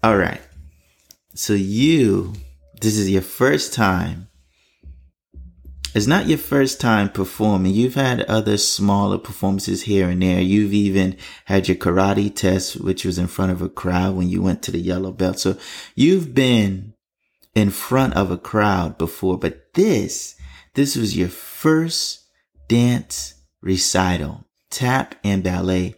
All 0.02 0.16
right. 0.16 0.40
So 1.36 1.54
you, 1.54 2.34
this 2.80 2.98
is 2.98 3.10
your 3.10 3.22
first 3.22 3.74
time. 3.74 4.30
It's 5.94 6.08
not 6.08 6.28
your 6.28 6.40
first 6.40 6.82
time 6.82 7.10
performing. 7.10 7.74
You've 7.74 7.94
had 7.94 8.22
other 8.22 8.58
smaller 8.58 9.20
performances 9.20 9.84
here 9.84 10.10
and 10.10 10.24
there. 10.24 10.42
You've 10.42 10.74
even 10.74 11.18
had 11.46 11.68
your 11.68 11.78
karate 11.78 12.36
test, 12.36 12.82
which 12.82 13.06
was 13.06 13.20
in 13.20 13.28
front 13.28 13.52
of 13.52 13.62
a 13.62 13.70
crowd 13.70 14.16
when 14.16 14.28
you 14.28 14.42
went 14.42 14.64
to 14.64 14.72
the 14.72 14.80
yellow 14.80 15.12
belt. 15.12 15.40
So 15.40 15.56
you've 15.94 16.34
been 16.34 16.96
in 17.54 17.70
front 17.70 18.16
of 18.16 18.32
a 18.32 18.38
crowd 18.38 18.98
before, 18.98 19.38
but 19.38 19.76
this, 19.76 20.36
this 20.74 20.96
was 20.96 21.16
your 21.16 21.30
first 21.30 22.26
dance 22.68 23.36
recital, 23.62 24.46
tap 24.72 25.14
and 25.24 25.44
ballet. 25.44 25.94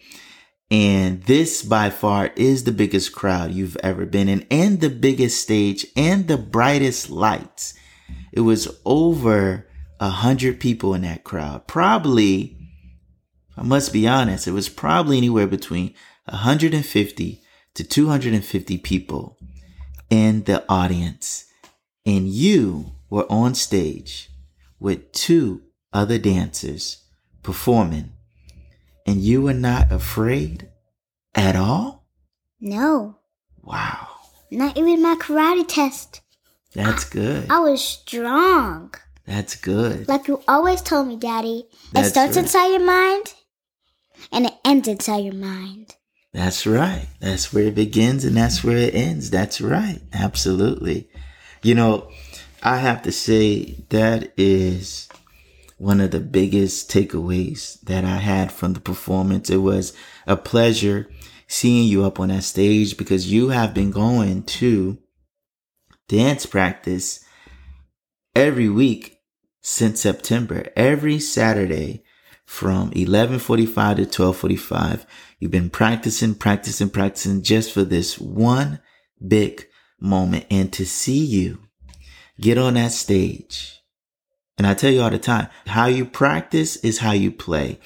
And 0.69 1.23
this 1.23 1.63
by 1.63 1.89
far 1.89 2.31
is 2.35 2.65
the 2.65 2.73
biggest 2.73 3.13
crowd 3.13 3.53
you've 3.53 3.77
ever 3.77 4.05
been 4.05 4.27
in 4.27 4.45
and 4.51 4.81
the 4.81 4.89
biggest 4.89 5.41
stage 5.41 5.85
and 5.95 6.27
the 6.27 6.37
brightest 6.37 7.09
lights. 7.09 7.75
It 8.33 8.41
was 8.41 8.77
over 8.83 9.67
a 9.99 10.09
hundred 10.09 10.59
people 10.59 10.93
in 10.93 11.01
that 11.03 11.23
crowd. 11.23 11.67
Probably, 11.67 12.57
I 13.57 13.63
must 13.63 13.93
be 13.93 14.07
honest, 14.07 14.47
it 14.47 14.51
was 14.51 14.69
probably 14.69 15.17
anywhere 15.17 15.47
between 15.47 15.93
150 16.25 17.41
to 17.75 17.83
250 17.83 18.77
people 18.79 19.37
in 20.09 20.43
the 20.43 20.63
audience. 20.69 21.45
And 22.05 22.27
you 22.27 22.91
were 23.09 23.25
on 23.31 23.55
stage 23.55 24.29
with 24.79 25.11
two 25.11 25.61
other 25.93 26.17
dancers 26.17 27.03
performing 27.43 28.11
and 29.05 29.21
you 29.21 29.41
were 29.41 29.53
not 29.53 29.91
afraid 29.91 30.69
at 31.33 31.55
all? 31.55 32.07
No, 32.59 33.17
Wow. 33.63 34.07
not 34.51 34.77
even 34.77 35.01
my 35.01 35.15
karate 35.19 35.67
test. 35.67 36.21
That's 36.73 37.03
good. 37.05 37.49
I 37.49 37.59
was 37.59 37.83
strong. 37.83 38.93
That's 39.25 39.55
good. 39.55 40.07
Like 40.07 40.27
you 40.27 40.41
always 40.47 40.81
told 40.81 41.07
me, 41.07 41.17
Daddy. 41.17 41.65
It 41.95 42.05
starts 42.05 42.35
right. 42.35 42.43
inside 42.43 42.67
your 42.67 42.85
mind 42.85 43.33
and 44.31 44.45
it 44.45 44.53
ends 44.63 44.87
inside 44.87 45.23
your 45.23 45.33
mind. 45.33 45.95
That's 46.33 46.67
right. 46.67 47.07
That's 47.21 47.53
where 47.53 47.65
it 47.65 47.75
begins 47.75 48.25
and 48.25 48.35
that's 48.35 48.63
where 48.63 48.77
it 48.77 48.93
ends. 48.93 49.31
That's 49.31 49.61
right. 49.61 50.01
Absolutely. 50.13 51.09
You 51.63 51.75
know, 51.75 52.11
I 52.61 52.77
have 52.77 53.01
to 53.03 53.11
say 53.11 53.85
that 53.89 54.33
is 54.37 55.07
one 55.77 56.01
of 56.01 56.11
the 56.11 56.19
biggest 56.19 56.91
takeaways 56.91 57.79
that 57.81 58.03
I 58.03 58.17
had 58.17 58.51
from 58.51 58.73
the 58.73 58.79
performance. 58.79 59.49
It 59.49 59.57
was 59.57 59.93
a 60.27 60.37
pleasure 60.37 61.09
seeing 61.47 61.87
you 61.87 62.03
up 62.05 62.19
on 62.19 62.29
that 62.29 62.43
stage 62.43 62.97
because 62.97 63.31
you 63.31 63.49
have 63.49 63.73
been 63.73 63.91
going 63.91 64.43
to 64.43 64.97
dance 66.07 66.45
practice 66.45 67.23
every 68.35 68.69
week 68.69 69.14
since 69.67 69.99
September. 70.01 70.67
Every 70.75 71.19
Saturday 71.19 72.03
from 72.45 72.91
11:45 72.91 73.97
to 73.97 74.05
12:45, 74.05 75.07
You've 75.39 75.51
been 75.51 75.69
practicing, 75.69 76.35
practicing, 76.35 76.89
practicing 76.89 77.41
just 77.41 77.71
for 77.71 77.83
this 77.83 78.19
one 78.19 78.79
big 79.25 79.67
moment 79.99 80.45
and 80.49 80.71
to 80.73 80.85
see 80.85 81.23
you 81.23 81.59
get 82.39 82.57
on 82.57 82.75
that 82.75 82.91
stage. 82.91 83.81
And 84.57 84.65
I 84.65 84.73
tell 84.73 84.91
you 84.91 85.01
all 85.01 85.09
the 85.09 85.19
time, 85.19 85.49
how 85.67 85.87
you 85.87 86.05
practice 86.05 86.77
is 86.77 86.99
how 86.99 87.11
you 87.11 87.31
play. 87.31 87.79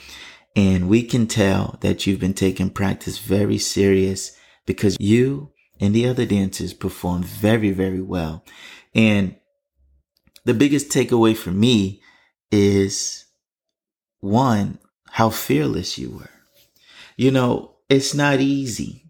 And 0.56 0.90
we 0.90 1.04
can 1.04 1.28
tell 1.28 1.78
that 1.82 2.06
you've 2.06 2.20
been 2.20 2.34
taking 2.34 2.70
practice 2.70 3.18
very 3.18 3.58
serious 3.58 4.38
because 4.66 4.98
you 5.00 5.52
and 5.80 5.96
the 5.96 6.08
other 6.08 6.26
dancers 6.26 6.74
performed 6.74 7.26
very, 7.26 7.72
very 7.72 8.02
well. 8.02 8.44
And 8.94 9.36
the 10.50 10.56
biggest 10.56 10.90
takeaway 10.90 11.38
for 11.38 11.52
me 11.52 12.02
is 12.52 13.26
one, 14.20 14.80
how 15.12 15.30
fearless 15.30 16.00
you 16.00 16.10
were. 16.10 16.32
You 17.16 17.30
know, 17.30 17.76
it's 17.88 18.16
not 18.16 18.40
easy. 18.40 19.06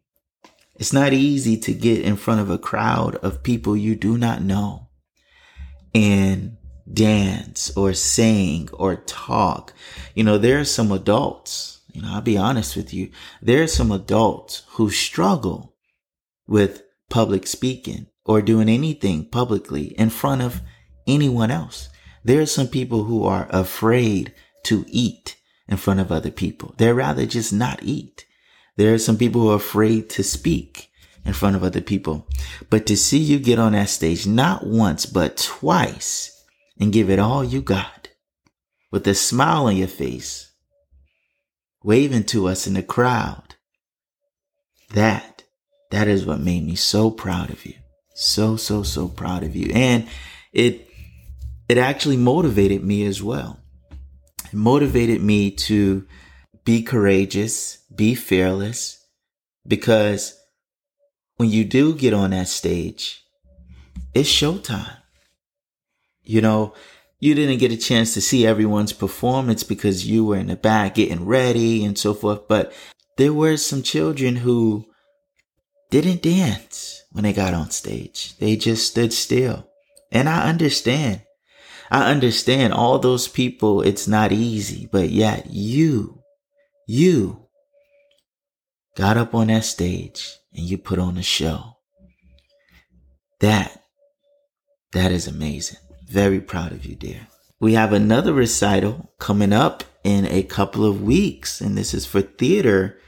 It's 0.75 0.91
not 0.91 1.13
easy 1.13 1.55
to 1.55 1.74
get 1.74 2.01
in 2.01 2.17
front 2.17 2.41
of 2.41 2.50
a 2.50 2.58
crowd 2.58 3.15
of 3.24 3.41
people 3.41 3.77
you 3.77 3.96
do 3.96 4.17
not 4.17 4.41
know 4.41 4.89
and 5.96 6.58
dance 6.91 7.72
or 7.77 7.93
sing 7.93 8.67
or 8.74 8.98
talk. 8.98 9.74
You 10.15 10.25
know, 10.25 10.38
there 10.38 10.60
are 10.60 10.65
some 10.65 10.91
adults, 10.91 11.79
you 11.93 12.01
know, 12.01 12.15
I'll 12.15 12.22
be 12.22 12.38
honest 12.38 12.75
with 12.75 12.93
you. 12.93 13.12
There 13.41 13.63
are 13.63 13.67
some 13.67 13.93
adults 13.93 14.63
who 14.72 14.89
struggle 14.89 15.77
with 16.48 16.84
public 17.10 17.48
speaking 17.48 18.08
or 18.25 18.41
doing 18.41 18.67
anything 18.67 19.24
publicly 19.24 19.98
in 19.98 20.10
front 20.10 20.41
of 20.41 20.62
anyone 21.09 21.51
else. 21.51 21.89
There 22.23 22.41
are 22.41 22.45
some 22.45 22.67
people 22.67 23.05
who 23.05 23.25
are 23.25 23.47
afraid 23.49 24.33
to 24.63 24.85
eat 24.87 25.37
in 25.67 25.77
front 25.77 25.99
of 25.99 26.11
other 26.11 26.31
people. 26.31 26.73
They'd 26.77 26.91
rather 26.91 27.25
just 27.25 27.53
not 27.53 27.81
eat. 27.83 28.25
There 28.77 28.93
are 28.93 28.99
some 28.99 29.17
people 29.17 29.41
who 29.41 29.51
are 29.51 29.55
afraid 29.55 30.09
to 30.11 30.23
speak 30.23 30.89
in 31.25 31.33
front 31.33 31.55
of 31.55 31.63
other 31.63 31.81
people. 31.81 32.27
But 32.69 32.85
to 32.87 32.97
see 32.97 33.19
you 33.19 33.39
get 33.39 33.59
on 33.59 33.73
that 33.73 33.89
stage, 33.89 34.25
not 34.25 34.65
once, 34.65 35.05
but 35.05 35.37
twice 35.37 36.43
and 36.79 36.93
give 36.93 37.09
it 37.09 37.19
all 37.19 37.43
you 37.43 37.61
got 37.61 38.09
with 38.91 39.07
a 39.07 39.13
smile 39.13 39.67
on 39.67 39.77
your 39.77 39.87
face, 39.87 40.51
waving 41.83 42.23
to 42.25 42.47
us 42.47 42.67
in 42.67 42.73
the 42.73 42.83
crowd. 42.83 43.55
That, 44.93 45.43
that 45.91 46.07
is 46.07 46.25
what 46.25 46.39
made 46.39 46.65
me 46.65 46.75
so 46.75 47.11
proud 47.11 47.51
of 47.51 47.65
you. 47.65 47.75
So, 48.15 48.55
so, 48.57 48.83
so 48.83 49.07
proud 49.07 49.43
of 49.43 49.55
you. 49.55 49.71
And 49.73 50.07
it, 50.51 50.88
it 51.69 51.77
actually 51.77 52.17
motivated 52.17 52.83
me 52.83 53.05
as 53.05 53.21
well. 53.21 53.59
It 54.45 54.53
motivated 54.53 55.21
me 55.21 55.51
to 55.51 56.05
be 56.65 56.81
courageous, 56.81 57.77
be 57.95 58.15
fearless, 58.15 59.05
because 59.67 60.35
when 61.38 61.49
you 61.49 61.63
do 61.63 61.93
get 61.93 62.13
on 62.13 62.31
that 62.31 62.47
stage, 62.47 63.23
it's 64.13 64.29
showtime. 64.29 64.97
You 66.23 66.41
know, 66.41 66.73
you 67.19 67.35
didn't 67.35 67.59
get 67.59 67.71
a 67.71 67.77
chance 67.77 68.13
to 68.15 68.21
see 68.21 68.45
everyone's 68.47 68.93
performance 68.93 69.63
because 69.63 70.07
you 70.07 70.25
were 70.25 70.38
in 70.38 70.47
the 70.47 70.55
back 70.55 70.95
getting 70.95 71.25
ready 71.25 71.85
and 71.85 71.97
so 71.97 72.13
forth. 72.13 72.47
But 72.47 72.73
there 73.17 73.33
were 73.33 73.57
some 73.57 73.83
children 73.83 74.38
who 74.38 74.85
didn't 75.91 76.21
dance 76.21 77.03
when 77.11 77.23
they 77.23 77.33
got 77.33 77.53
on 77.53 77.71
stage. 77.71 78.38
They 78.38 78.55
just 78.55 78.88
stood 78.88 79.13
still. 79.13 79.69
And 80.11 80.27
I 80.27 80.49
understand. 80.49 81.21
I 81.91 82.12
understand 82.12 82.74
all 82.74 83.00
those 83.00 83.27
people, 83.27 83.81
it's 83.81 84.08
not 84.08 84.31
easy, 84.31 84.88
but 84.91 85.10
yet 85.10 85.48
you, 85.50 86.22
you 86.88 87.48
got 88.96 89.17
up 89.17 89.34
on 89.34 89.48
that 89.48 89.65
stage 89.65 90.38
and 90.53 90.65
you 90.65 90.77
put 90.77 91.00
on 91.00 91.17
a 91.17 91.24
show. 91.24 91.77
That, 93.39 93.84
that 94.91 95.12
is 95.12 95.28
amazing. 95.28 95.80
Very 96.06 96.41
proud 96.41 96.71
of 96.71 96.86
you, 96.86 96.95
dear. 96.95 97.28
We 97.60 97.73
have 97.73 97.93
another 97.93 98.34
recital 98.34 99.12
coming 99.19 99.54
up 99.54 99.84
in 100.04 100.25
a 100.25 100.43
couple 100.43 100.86
of 100.86 101.02
weeks, 101.02 101.62
and 101.62 101.78
this 101.78 101.93
is 101.93 102.06
for 102.06 102.21
theater. 102.21 102.99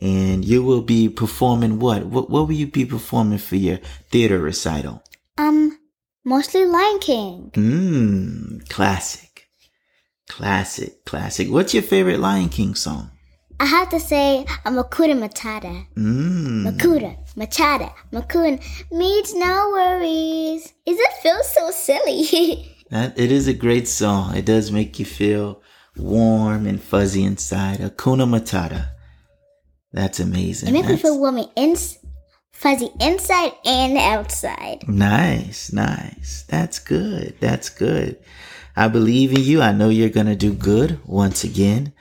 And 0.00 0.44
you 0.44 0.62
will 0.62 0.80
be 0.80 1.10
performing 1.10 1.78
what? 1.78 2.06
What, 2.06 2.30
what 2.30 2.46
will 2.48 2.54
you 2.54 2.66
be 2.66 2.86
performing 2.86 3.38
for 3.38 3.56
your 3.56 3.78
theater 4.10 4.38
recital? 4.38 5.02
Um, 5.36 5.78
mostly 6.24 6.64
Lion 6.64 6.98
King. 7.00 7.50
Mmm, 7.54 8.68
classic. 8.68 9.48
Classic, 10.28 11.04
classic. 11.04 11.48
What's 11.50 11.74
your 11.74 11.82
favorite 11.82 12.20
Lion 12.20 12.48
King 12.48 12.74
song? 12.74 13.10
I 13.58 13.66
have 13.66 13.90
to 13.90 14.00
say 14.00 14.46
a 14.64 14.70
Makuta 14.70 15.12
Matata. 15.18 15.86
Mmm. 15.96 16.64
Makuta, 16.66 17.16
Matata, 17.36 17.92
Makun 18.12 18.58
means 18.90 19.34
no 19.34 19.70
worries. 19.72 20.72
Is 20.86 20.98
it 20.98 21.12
feel 21.22 21.42
so 21.42 21.70
silly? 21.70 22.66
That 22.90 23.16
it 23.16 23.30
is 23.30 23.46
a 23.46 23.54
great 23.54 23.86
song. 23.86 24.34
It 24.36 24.44
does 24.44 24.72
make 24.72 24.98
you 24.98 25.04
feel 25.04 25.62
warm 25.96 26.66
and 26.66 26.82
fuzzy 26.82 27.22
inside. 27.22 27.78
Hakuna 27.78 28.26
Matata. 28.26 28.88
That's 29.92 30.18
amazing. 30.18 30.70
it 30.70 30.72
makes 30.72 30.88
me 30.88 30.96
feel 30.96 31.16
warm 31.20 31.36
and 31.38 31.48
ins- 31.54 31.98
fuzzy 32.52 32.90
inside 33.00 33.52
and 33.64 33.96
outside. 33.96 34.84
Nice, 34.88 35.72
nice. 35.72 36.44
That's 36.48 36.78
good. 36.78 37.36
That's 37.40 37.68
good. 37.68 38.18
I 38.76 38.88
believe 38.88 39.32
in 39.32 39.42
you. 39.42 39.60
I 39.60 39.72
know 39.72 39.88
you're 39.88 40.08
going 40.08 40.26
to 40.26 40.36
do 40.36 40.52
good 40.52 41.00
once 41.06 41.44
again. 41.44 41.92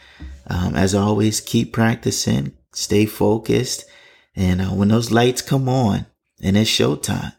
Um, 0.47 0.75
as 0.75 0.95
always, 0.95 1.41
keep 1.41 1.73
practicing, 1.73 2.53
stay 2.73 3.05
focused. 3.05 3.85
And 4.35 4.61
uh, 4.61 4.69
when 4.69 4.87
those 4.87 5.11
lights 5.11 5.41
come 5.41 5.69
on 5.69 6.05
and 6.41 6.57
it's 6.57 6.69
showtime, 6.69 7.35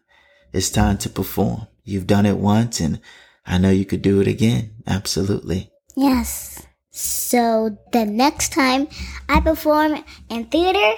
it's 0.53 0.71
time 0.71 0.99
to 0.99 1.09
perform. 1.09 1.67
You've 1.85 2.07
done 2.07 2.27
it 2.27 2.37
once 2.37 2.81
and 2.81 3.01
I 3.47 3.59
know 3.59 3.71
you 3.71 3.85
could 3.85 4.03
do 4.03 4.21
it 4.21 4.29
again. 4.29 4.75
Absolutely. 4.87 5.71
Yes. 5.97 6.67
So 6.91 7.77
the 7.93 8.05
next 8.05 8.53
time 8.53 8.89
I 9.29 9.41
perform 9.41 10.05
in 10.29 10.45
theater, 10.47 10.93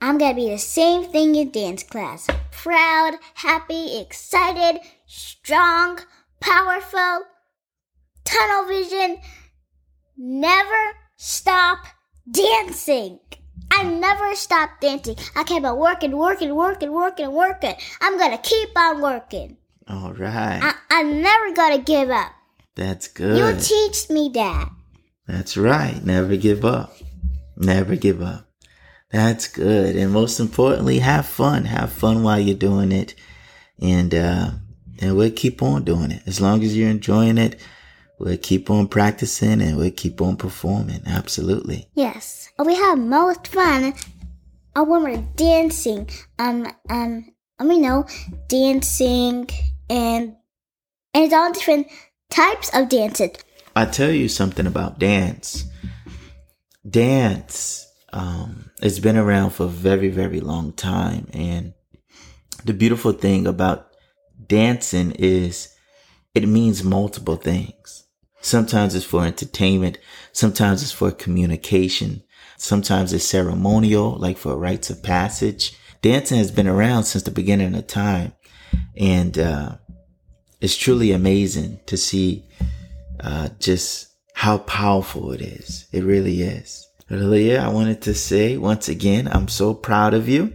I'm 0.00 0.16
gonna 0.16 0.34
be 0.34 0.50
the 0.50 0.58
same 0.58 1.04
thing 1.04 1.34
in 1.34 1.50
dance 1.50 1.82
class. 1.82 2.28
Proud, 2.52 3.14
happy, 3.34 3.98
excited, 3.98 4.80
strong, 5.06 5.98
powerful, 6.40 7.22
tunnel 8.24 8.66
vision, 8.68 9.18
never 10.16 10.96
stop 11.16 11.78
dancing. 12.30 13.18
I 13.72 13.82
never 13.82 14.34
stop 14.34 14.80
dancing. 14.80 15.16
I 15.34 15.42
kept 15.42 15.64
on 15.64 15.78
working, 15.78 16.16
working, 16.16 16.54
working, 16.54 16.92
working, 16.92 17.32
working. 17.32 17.74
I'm 18.00 18.18
gonna 18.18 18.38
keep 18.38 18.70
on 18.76 19.00
working. 19.00 19.56
All 19.88 20.12
right. 20.12 20.60
I, 20.62 20.74
I'm 20.90 21.20
never 21.20 21.52
gonna 21.54 21.78
give 21.78 22.10
up. 22.10 22.32
That's 22.76 23.08
good. 23.08 23.36
You 23.36 23.60
teach 23.60 24.08
me 24.10 24.30
that. 24.34 24.70
That's 25.26 25.56
right. 25.56 26.00
Never 26.04 26.36
give 26.36 26.64
up. 26.64 26.94
Never 27.56 27.96
give 27.96 28.22
up. 28.22 28.47
That's 29.10 29.48
good. 29.48 29.96
And 29.96 30.12
most 30.12 30.38
importantly, 30.38 30.98
have 30.98 31.26
fun. 31.26 31.64
Have 31.64 31.92
fun 31.92 32.22
while 32.22 32.38
you're 32.38 32.56
doing 32.56 32.92
it. 32.92 33.14
And, 33.80 34.14
uh, 34.14 34.50
and 35.00 35.16
we'll 35.16 35.30
keep 35.30 35.62
on 35.62 35.84
doing 35.84 36.10
it. 36.10 36.22
As 36.26 36.40
long 36.40 36.62
as 36.62 36.76
you're 36.76 36.90
enjoying 36.90 37.38
it, 37.38 37.60
we'll 38.18 38.36
keep 38.36 38.70
on 38.70 38.88
practicing 38.88 39.62
and 39.62 39.76
we'll 39.76 39.90
keep 39.92 40.20
on 40.20 40.36
performing. 40.36 41.02
Absolutely. 41.06 41.88
Yes. 41.94 42.50
We 42.58 42.74
have 42.74 42.98
most 42.98 43.46
fun 43.48 43.94
uh, 44.74 44.84
when 44.84 45.02
we're 45.02 45.24
dancing. 45.36 46.08
Um, 46.38 46.66
um, 46.90 47.32
I 47.58 47.64
mean, 47.64 47.82
know, 47.82 48.06
dancing 48.48 49.48
and 49.90 50.36
and 51.14 51.24
it's 51.24 51.34
all 51.34 51.52
different 51.52 51.88
types 52.30 52.70
of 52.74 52.88
dancing. 52.88 53.32
I 53.74 53.86
tell 53.86 54.10
you 54.10 54.28
something 54.28 54.66
about 54.66 54.98
dance. 54.98 55.64
Dance, 56.88 57.90
um, 58.12 58.67
it's 58.80 58.98
been 58.98 59.16
around 59.16 59.50
for 59.50 59.64
a 59.64 59.68
very, 59.68 60.08
very 60.08 60.40
long 60.40 60.72
time. 60.72 61.28
And 61.32 61.74
the 62.64 62.74
beautiful 62.74 63.12
thing 63.12 63.46
about 63.46 63.92
dancing 64.46 65.12
is 65.12 65.74
it 66.34 66.48
means 66.48 66.84
multiple 66.84 67.36
things. 67.36 68.04
Sometimes 68.40 68.94
it's 68.94 69.04
for 69.04 69.24
entertainment. 69.24 69.98
Sometimes 70.32 70.82
it's 70.82 70.92
for 70.92 71.10
communication. 71.10 72.22
Sometimes 72.56 73.12
it's 73.12 73.24
ceremonial, 73.24 74.16
like 74.16 74.38
for 74.38 74.56
rites 74.56 74.90
of 74.90 75.02
passage. 75.02 75.76
Dancing 76.02 76.38
has 76.38 76.50
been 76.52 76.68
around 76.68 77.04
since 77.04 77.24
the 77.24 77.30
beginning 77.30 77.74
of 77.74 77.86
time. 77.86 78.32
And, 78.96 79.38
uh, 79.38 79.76
it's 80.60 80.76
truly 80.76 81.12
amazing 81.12 81.80
to 81.86 81.96
see 81.96 82.44
uh, 83.20 83.48
just 83.60 84.08
how 84.34 84.58
powerful 84.58 85.32
it 85.32 85.40
is. 85.40 85.86
It 85.92 86.02
really 86.02 86.42
is. 86.42 86.87
Leah, 87.10 87.62
I 87.62 87.68
wanted 87.68 88.02
to 88.02 88.14
say 88.14 88.56
once 88.56 88.88
again, 88.88 89.28
I'm 89.28 89.48
so 89.48 89.74
proud 89.74 90.14
of 90.14 90.28
you 90.28 90.54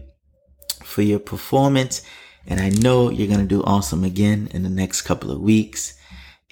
for 0.84 1.02
your 1.02 1.20
performance. 1.20 2.04
And 2.46 2.60
I 2.60 2.70
know 2.70 3.10
you're 3.10 3.28
going 3.28 3.40
to 3.40 3.46
do 3.46 3.64
awesome 3.64 4.04
again 4.04 4.50
in 4.52 4.64
the 4.64 4.70
next 4.70 5.04
couple 5.04 5.32
of 5.32 5.40
weeks. 5.42 5.98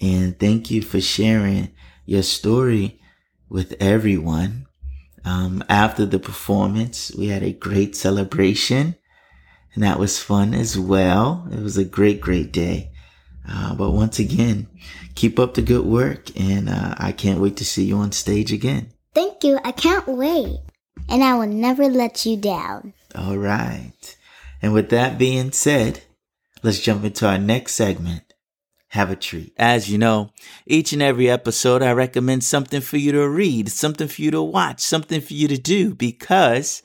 And 0.01 0.39
thank 0.39 0.71
you 0.71 0.81
for 0.81 1.01
sharing 1.01 1.71
your 2.05 2.23
story 2.23 2.99
with 3.49 3.75
everyone. 3.79 4.67
Um, 5.23 5.63
after 5.69 6.05
the 6.05 6.17
performance, 6.17 7.11
we 7.15 7.27
had 7.27 7.43
a 7.43 7.53
great 7.53 7.95
celebration 7.95 8.95
and 9.73 9.83
that 9.83 9.99
was 9.99 10.19
fun 10.19 10.53
as 10.53 10.77
well. 10.77 11.47
It 11.51 11.59
was 11.59 11.77
a 11.77 11.85
great, 11.85 12.19
great 12.19 12.51
day. 12.51 12.91
Uh, 13.47 13.73
but 13.75 13.91
once 13.91 14.19
again, 14.19 14.67
keep 15.15 15.39
up 15.39 15.53
the 15.53 15.61
good 15.61 15.85
work 15.85 16.37
and 16.39 16.69
uh, 16.69 16.95
I 16.97 17.11
can't 17.11 17.39
wait 17.39 17.57
to 17.57 17.65
see 17.65 17.85
you 17.85 17.97
on 17.97 18.11
stage 18.11 18.51
again. 18.51 18.91
Thank 19.13 19.43
you. 19.43 19.59
I 19.63 19.71
can't 19.71 20.07
wait. 20.07 20.59
And 21.09 21.23
I 21.23 21.35
will 21.35 21.47
never 21.47 21.87
let 21.89 22.25
you 22.25 22.37
down. 22.37 22.93
All 23.15 23.37
right. 23.37 24.17
And 24.61 24.73
with 24.73 24.89
that 24.89 25.17
being 25.17 25.51
said, 25.51 26.03
let's 26.63 26.79
jump 26.79 27.03
into 27.03 27.27
our 27.27 27.37
next 27.37 27.73
segment. 27.73 28.33
Have 28.89 29.09
a 29.09 29.15
treat. 29.15 29.53
As 29.57 29.89
you 29.89 29.97
know, 29.97 30.31
each 30.65 30.93
and 30.93 31.01
every 31.01 31.29
episode, 31.29 31.81
I 31.81 31.93
recommend 31.93 32.43
something 32.43 32.81
for 32.81 32.97
you 32.97 33.13
to 33.13 33.27
read, 33.27 33.69
something 33.69 34.07
for 34.07 34.21
you 34.21 34.31
to 34.31 34.41
watch, 34.41 34.81
something 34.81 35.21
for 35.21 35.33
you 35.33 35.47
to 35.47 35.57
do 35.57 35.95
because 35.95 36.83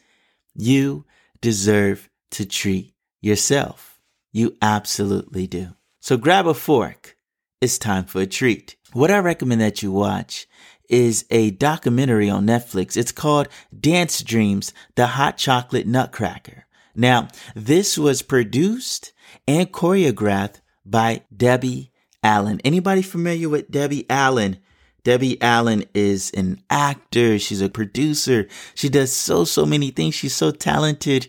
you 0.54 1.04
deserve 1.40 2.08
to 2.32 2.46
treat 2.46 2.94
yourself. 3.20 4.00
You 4.32 4.56
absolutely 4.62 5.46
do. 5.46 5.70
So 6.00 6.16
grab 6.16 6.46
a 6.46 6.54
fork. 6.54 7.16
It's 7.60 7.78
time 7.78 8.04
for 8.04 8.20
a 8.20 8.26
treat. 8.26 8.76
What 8.92 9.10
I 9.10 9.18
recommend 9.18 9.60
that 9.60 9.82
you 9.82 9.90
watch 9.90 10.46
is 10.88 11.24
a 11.30 11.50
documentary 11.52 12.28
on 12.30 12.46
Netflix. 12.46 12.96
It's 12.96 13.12
called 13.12 13.48
Dance 13.78 14.22
Dreams, 14.22 14.72
the 14.94 15.06
Hot 15.08 15.36
Chocolate 15.36 15.86
Nutcracker. 15.86 16.66
Now, 16.94 17.28
this 17.54 17.98
was 17.98 18.22
produced 18.22 19.12
and 19.46 19.70
choreographed 19.70 20.60
by 20.84 21.22
Debbie 21.36 21.92
Allen. 22.22 22.60
Anybody 22.64 23.02
familiar 23.02 23.48
with 23.48 23.70
Debbie 23.70 24.06
Allen? 24.08 24.58
Debbie 25.04 25.40
Allen 25.40 25.84
is 25.94 26.32
an 26.32 26.62
actor. 26.68 27.38
She's 27.38 27.60
a 27.60 27.68
producer. 27.68 28.48
She 28.74 28.88
does 28.88 29.12
so, 29.12 29.44
so 29.44 29.64
many 29.64 29.90
things. 29.90 30.14
She's 30.14 30.34
so 30.34 30.50
talented. 30.50 31.28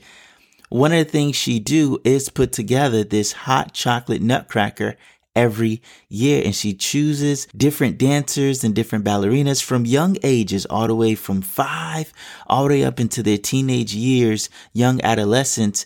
One 0.70 0.91
of 0.91 1.06
the 1.06 1.12
things 1.12 1.36
she 1.36 1.60
do 1.60 2.00
is 2.04 2.30
put 2.30 2.52
together 2.52 3.04
this 3.04 3.32
hot 3.32 3.74
chocolate 3.74 4.22
nutcracker 4.22 4.96
every 5.38 5.82
year 6.10 6.41
and 6.43 6.56
she 6.56 6.73
chooses 6.73 7.45
different 7.56 7.97
dancers 7.97 8.63
and 8.63 8.73
different 8.73 9.06
ballerinas 9.06 9.63
from 9.63 9.86
young 9.86 10.17
ages 10.23 10.65
all 10.65 10.88
the 10.88 10.95
way 10.95 11.13
from 11.13 11.41
five 11.41 12.12
all 12.47 12.63
the 12.63 12.69
way 12.69 12.84
up 12.84 13.00
into 13.00 13.21
their 13.21 13.38
teenage 13.38 13.93
years 13.93 14.50
young 14.73 15.00
adolescents 15.04 15.86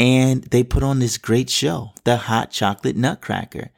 and 0.00 0.44
they 0.44 0.64
put 0.64 0.82
on 0.82 0.98
this 0.98 1.18
great 1.18 1.48
show 1.48 1.92
the 2.04 2.16
hot 2.16 2.50
chocolate 2.50 2.96
nutcracker. 2.96 3.70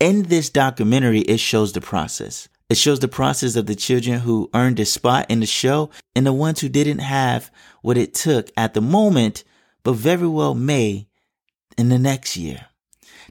In 0.00 0.22
this 0.22 0.48
documentary 0.48 1.20
it 1.20 1.40
shows 1.40 1.72
the 1.72 1.80
process. 1.80 2.48
It 2.70 2.76
shows 2.76 3.00
the 3.00 3.08
process 3.08 3.56
of 3.56 3.66
the 3.66 3.74
children 3.74 4.20
who 4.20 4.48
earned 4.54 4.80
a 4.80 4.84
spot 4.84 5.26
in 5.28 5.40
the 5.40 5.46
show 5.46 5.90
and 6.14 6.24
the 6.26 6.32
ones 6.32 6.60
who 6.60 6.68
didn't 6.68 7.00
have 7.00 7.50
what 7.82 7.98
it 7.98 8.14
took 8.14 8.50
at 8.56 8.74
the 8.74 8.80
moment 8.80 9.44
but 9.82 9.92
very 9.92 10.26
well 10.26 10.54
may 10.54 11.08
in 11.76 11.90
the 11.90 11.98
next 11.98 12.36
year 12.36 12.66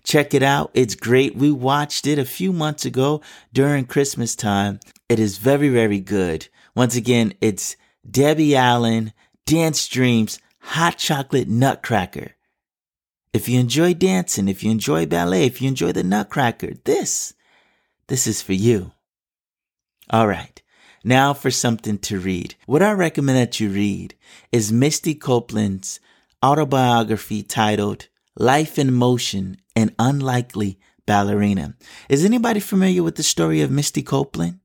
Check 0.05 0.35
it 0.35 0.43
out. 0.43 0.69
It's 0.75 0.93
great. 0.93 1.35
We 1.35 1.51
watched 1.51 2.05
it 2.05 2.19
a 2.19 2.25
few 2.25 2.53
months 2.53 2.85
ago 2.85 3.21
during 3.51 3.85
Christmas 3.85 4.35
time. 4.35 4.79
It 5.09 5.19
is 5.19 5.39
very, 5.39 5.69
very 5.69 5.99
good. 5.99 6.47
Once 6.75 6.95
again, 6.95 7.33
it's 7.41 7.75
Debbie 8.09 8.55
Allen, 8.55 9.13
Dance 9.45 9.87
Dreams, 9.87 10.39
Hot 10.59 10.97
Chocolate 10.99 11.47
Nutcracker. 11.47 12.35
If 13.33 13.49
you 13.49 13.59
enjoy 13.59 13.95
dancing, 13.95 14.47
if 14.47 14.63
you 14.63 14.71
enjoy 14.71 15.07
ballet, 15.07 15.45
if 15.45 15.61
you 15.61 15.67
enjoy 15.67 15.91
the 15.91 16.03
Nutcracker, 16.03 16.73
this, 16.85 17.33
this 18.07 18.27
is 18.27 18.41
for 18.41 18.53
you. 18.53 18.91
All 20.11 20.27
right. 20.27 20.61
Now 21.03 21.33
for 21.33 21.51
something 21.51 21.97
to 21.99 22.19
read. 22.19 22.55
What 22.67 22.83
I 22.83 22.91
recommend 22.91 23.39
that 23.39 23.59
you 23.59 23.69
read 23.69 24.15
is 24.51 24.71
Misty 24.71 25.15
Copeland's 25.15 25.99
autobiography 26.43 27.41
titled 27.41 28.07
Life 28.37 28.77
in 28.77 28.93
Motion 28.93 29.57
an 29.75 29.95
unlikely 29.99 30.79
ballerina. 31.05 31.75
Is 32.09 32.25
anybody 32.25 32.59
familiar 32.59 33.03
with 33.03 33.15
the 33.15 33.23
story 33.23 33.61
of 33.61 33.71
Misty 33.71 34.01
Copeland? 34.01 34.59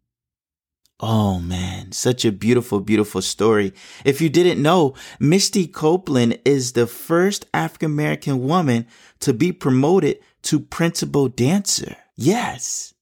Oh 0.98 1.38
man, 1.38 1.92
such 1.92 2.24
a 2.24 2.32
beautiful, 2.32 2.80
beautiful 2.80 3.22
story. 3.22 3.72
If 4.04 4.20
you 4.20 4.28
didn't 4.28 4.62
know, 4.62 4.94
Misty 5.18 5.66
Copeland 5.66 6.38
is 6.44 6.72
the 6.72 6.86
first 6.86 7.46
African 7.54 7.92
American 7.92 8.46
woman 8.46 8.86
to 9.20 9.32
be 9.32 9.52
promoted 9.52 10.18
to 10.42 10.60
principal 10.60 11.28
dancer. 11.28 11.96
Yes, 12.16 12.92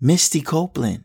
Misty 0.00 0.42
Copeland. 0.42 1.04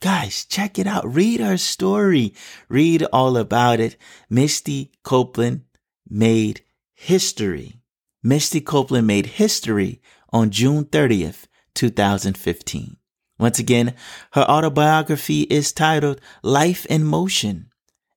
Guys, 0.00 0.44
check 0.44 0.78
it 0.78 0.86
out. 0.86 1.12
Read 1.12 1.40
her 1.40 1.56
story. 1.56 2.34
Read 2.68 3.04
all 3.12 3.36
about 3.36 3.78
it. 3.78 3.96
Misty 4.30 4.92
Copeland 5.02 5.62
made 6.08 6.62
history. 6.94 7.77
Misty 8.22 8.60
Copeland 8.60 9.06
made 9.06 9.26
history 9.26 10.00
on 10.32 10.50
June 10.50 10.84
30th, 10.84 11.46
2015. 11.74 12.96
Once 13.38 13.58
again, 13.60 13.94
her 14.32 14.42
autobiography 14.42 15.42
is 15.42 15.72
titled 15.72 16.20
Life 16.42 16.84
in 16.86 17.04
Motion, 17.04 17.70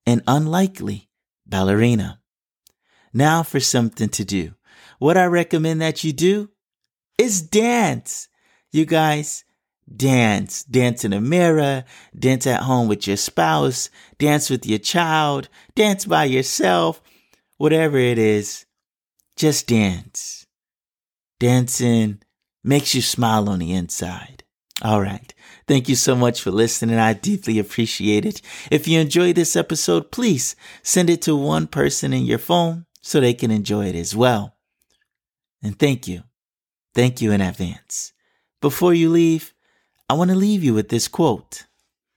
an 0.04 0.22
unlikely 0.26 1.08
ballerina. 1.46 2.20
Now 3.12 3.44
for 3.44 3.60
something 3.60 4.08
to 4.08 4.24
do. 4.24 4.54
What 4.98 5.16
I 5.16 5.26
recommend 5.26 5.80
that 5.80 6.02
you 6.02 6.12
do 6.12 6.50
is 7.16 7.42
dance. 7.42 8.28
You 8.72 8.84
guys, 8.84 9.44
dance. 9.94 10.64
Dance 10.64 11.04
in 11.04 11.12
a 11.12 11.20
mirror, 11.20 11.84
dance 12.18 12.46
at 12.48 12.62
home 12.62 12.88
with 12.88 13.06
your 13.06 13.16
spouse, 13.16 13.90
dance 14.18 14.50
with 14.50 14.66
your 14.66 14.78
child, 14.80 15.48
dance 15.76 16.04
by 16.04 16.24
yourself, 16.24 17.00
whatever 17.58 17.98
it 17.98 18.18
is. 18.18 18.66
Just 19.36 19.66
dance. 19.66 20.46
Dancing 21.40 22.22
makes 22.62 22.94
you 22.94 23.02
smile 23.02 23.48
on 23.48 23.58
the 23.58 23.72
inside. 23.72 24.44
All 24.82 25.00
right. 25.00 25.32
Thank 25.66 25.88
you 25.88 25.94
so 25.94 26.16
much 26.16 26.40
for 26.40 26.50
listening. 26.50 26.98
I 26.98 27.12
deeply 27.12 27.58
appreciate 27.58 28.24
it. 28.24 28.42
If 28.70 28.88
you 28.88 28.98
enjoyed 28.98 29.36
this 29.36 29.56
episode, 29.56 30.10
please 30.10 30.56
send 30.82 31.08
it 31.08 31.22
to 31.22 31.36
one 31.36 31.66
person 31.66 32.12
in 32.12 32.24
your 32.24 32.38
phone 32.38 32.86
so 33.00 33.20
they 33.20 33.34
can 33.34 33.50
enjoy 33.50 33.86
it 33.86 33.94
as 33.94 34.14
well. 34.14 34.56
And 35.62 35.78
thank 35.78 36.08
you. 36.08 36.24
Thank 36.94 37.20
you 37.20 37.32
in 37.32 37.40
advance. 37.40 38.12
Before 38.60 38.92
you 38.92 39.08
leave, 39.08 39.54
I 40.08 40.14
want 40.14 40.30
to 40.30 40.36
leave 40.36 40.62
you 40.64 40.74
with 40.74 40.88
this 40.88 41.08
quote. 41.08 41.66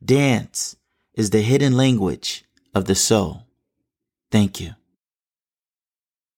Dance 0.04 0.76
is 1.14 1.30
the 1.30 1.42
hidden 1.42 1.78
language 1.78 2.46
of 2.74 2.86
the 2.86 2.96
soul. 2.96 3.44
Thank 4.32 4.60
you. 4.60 4.74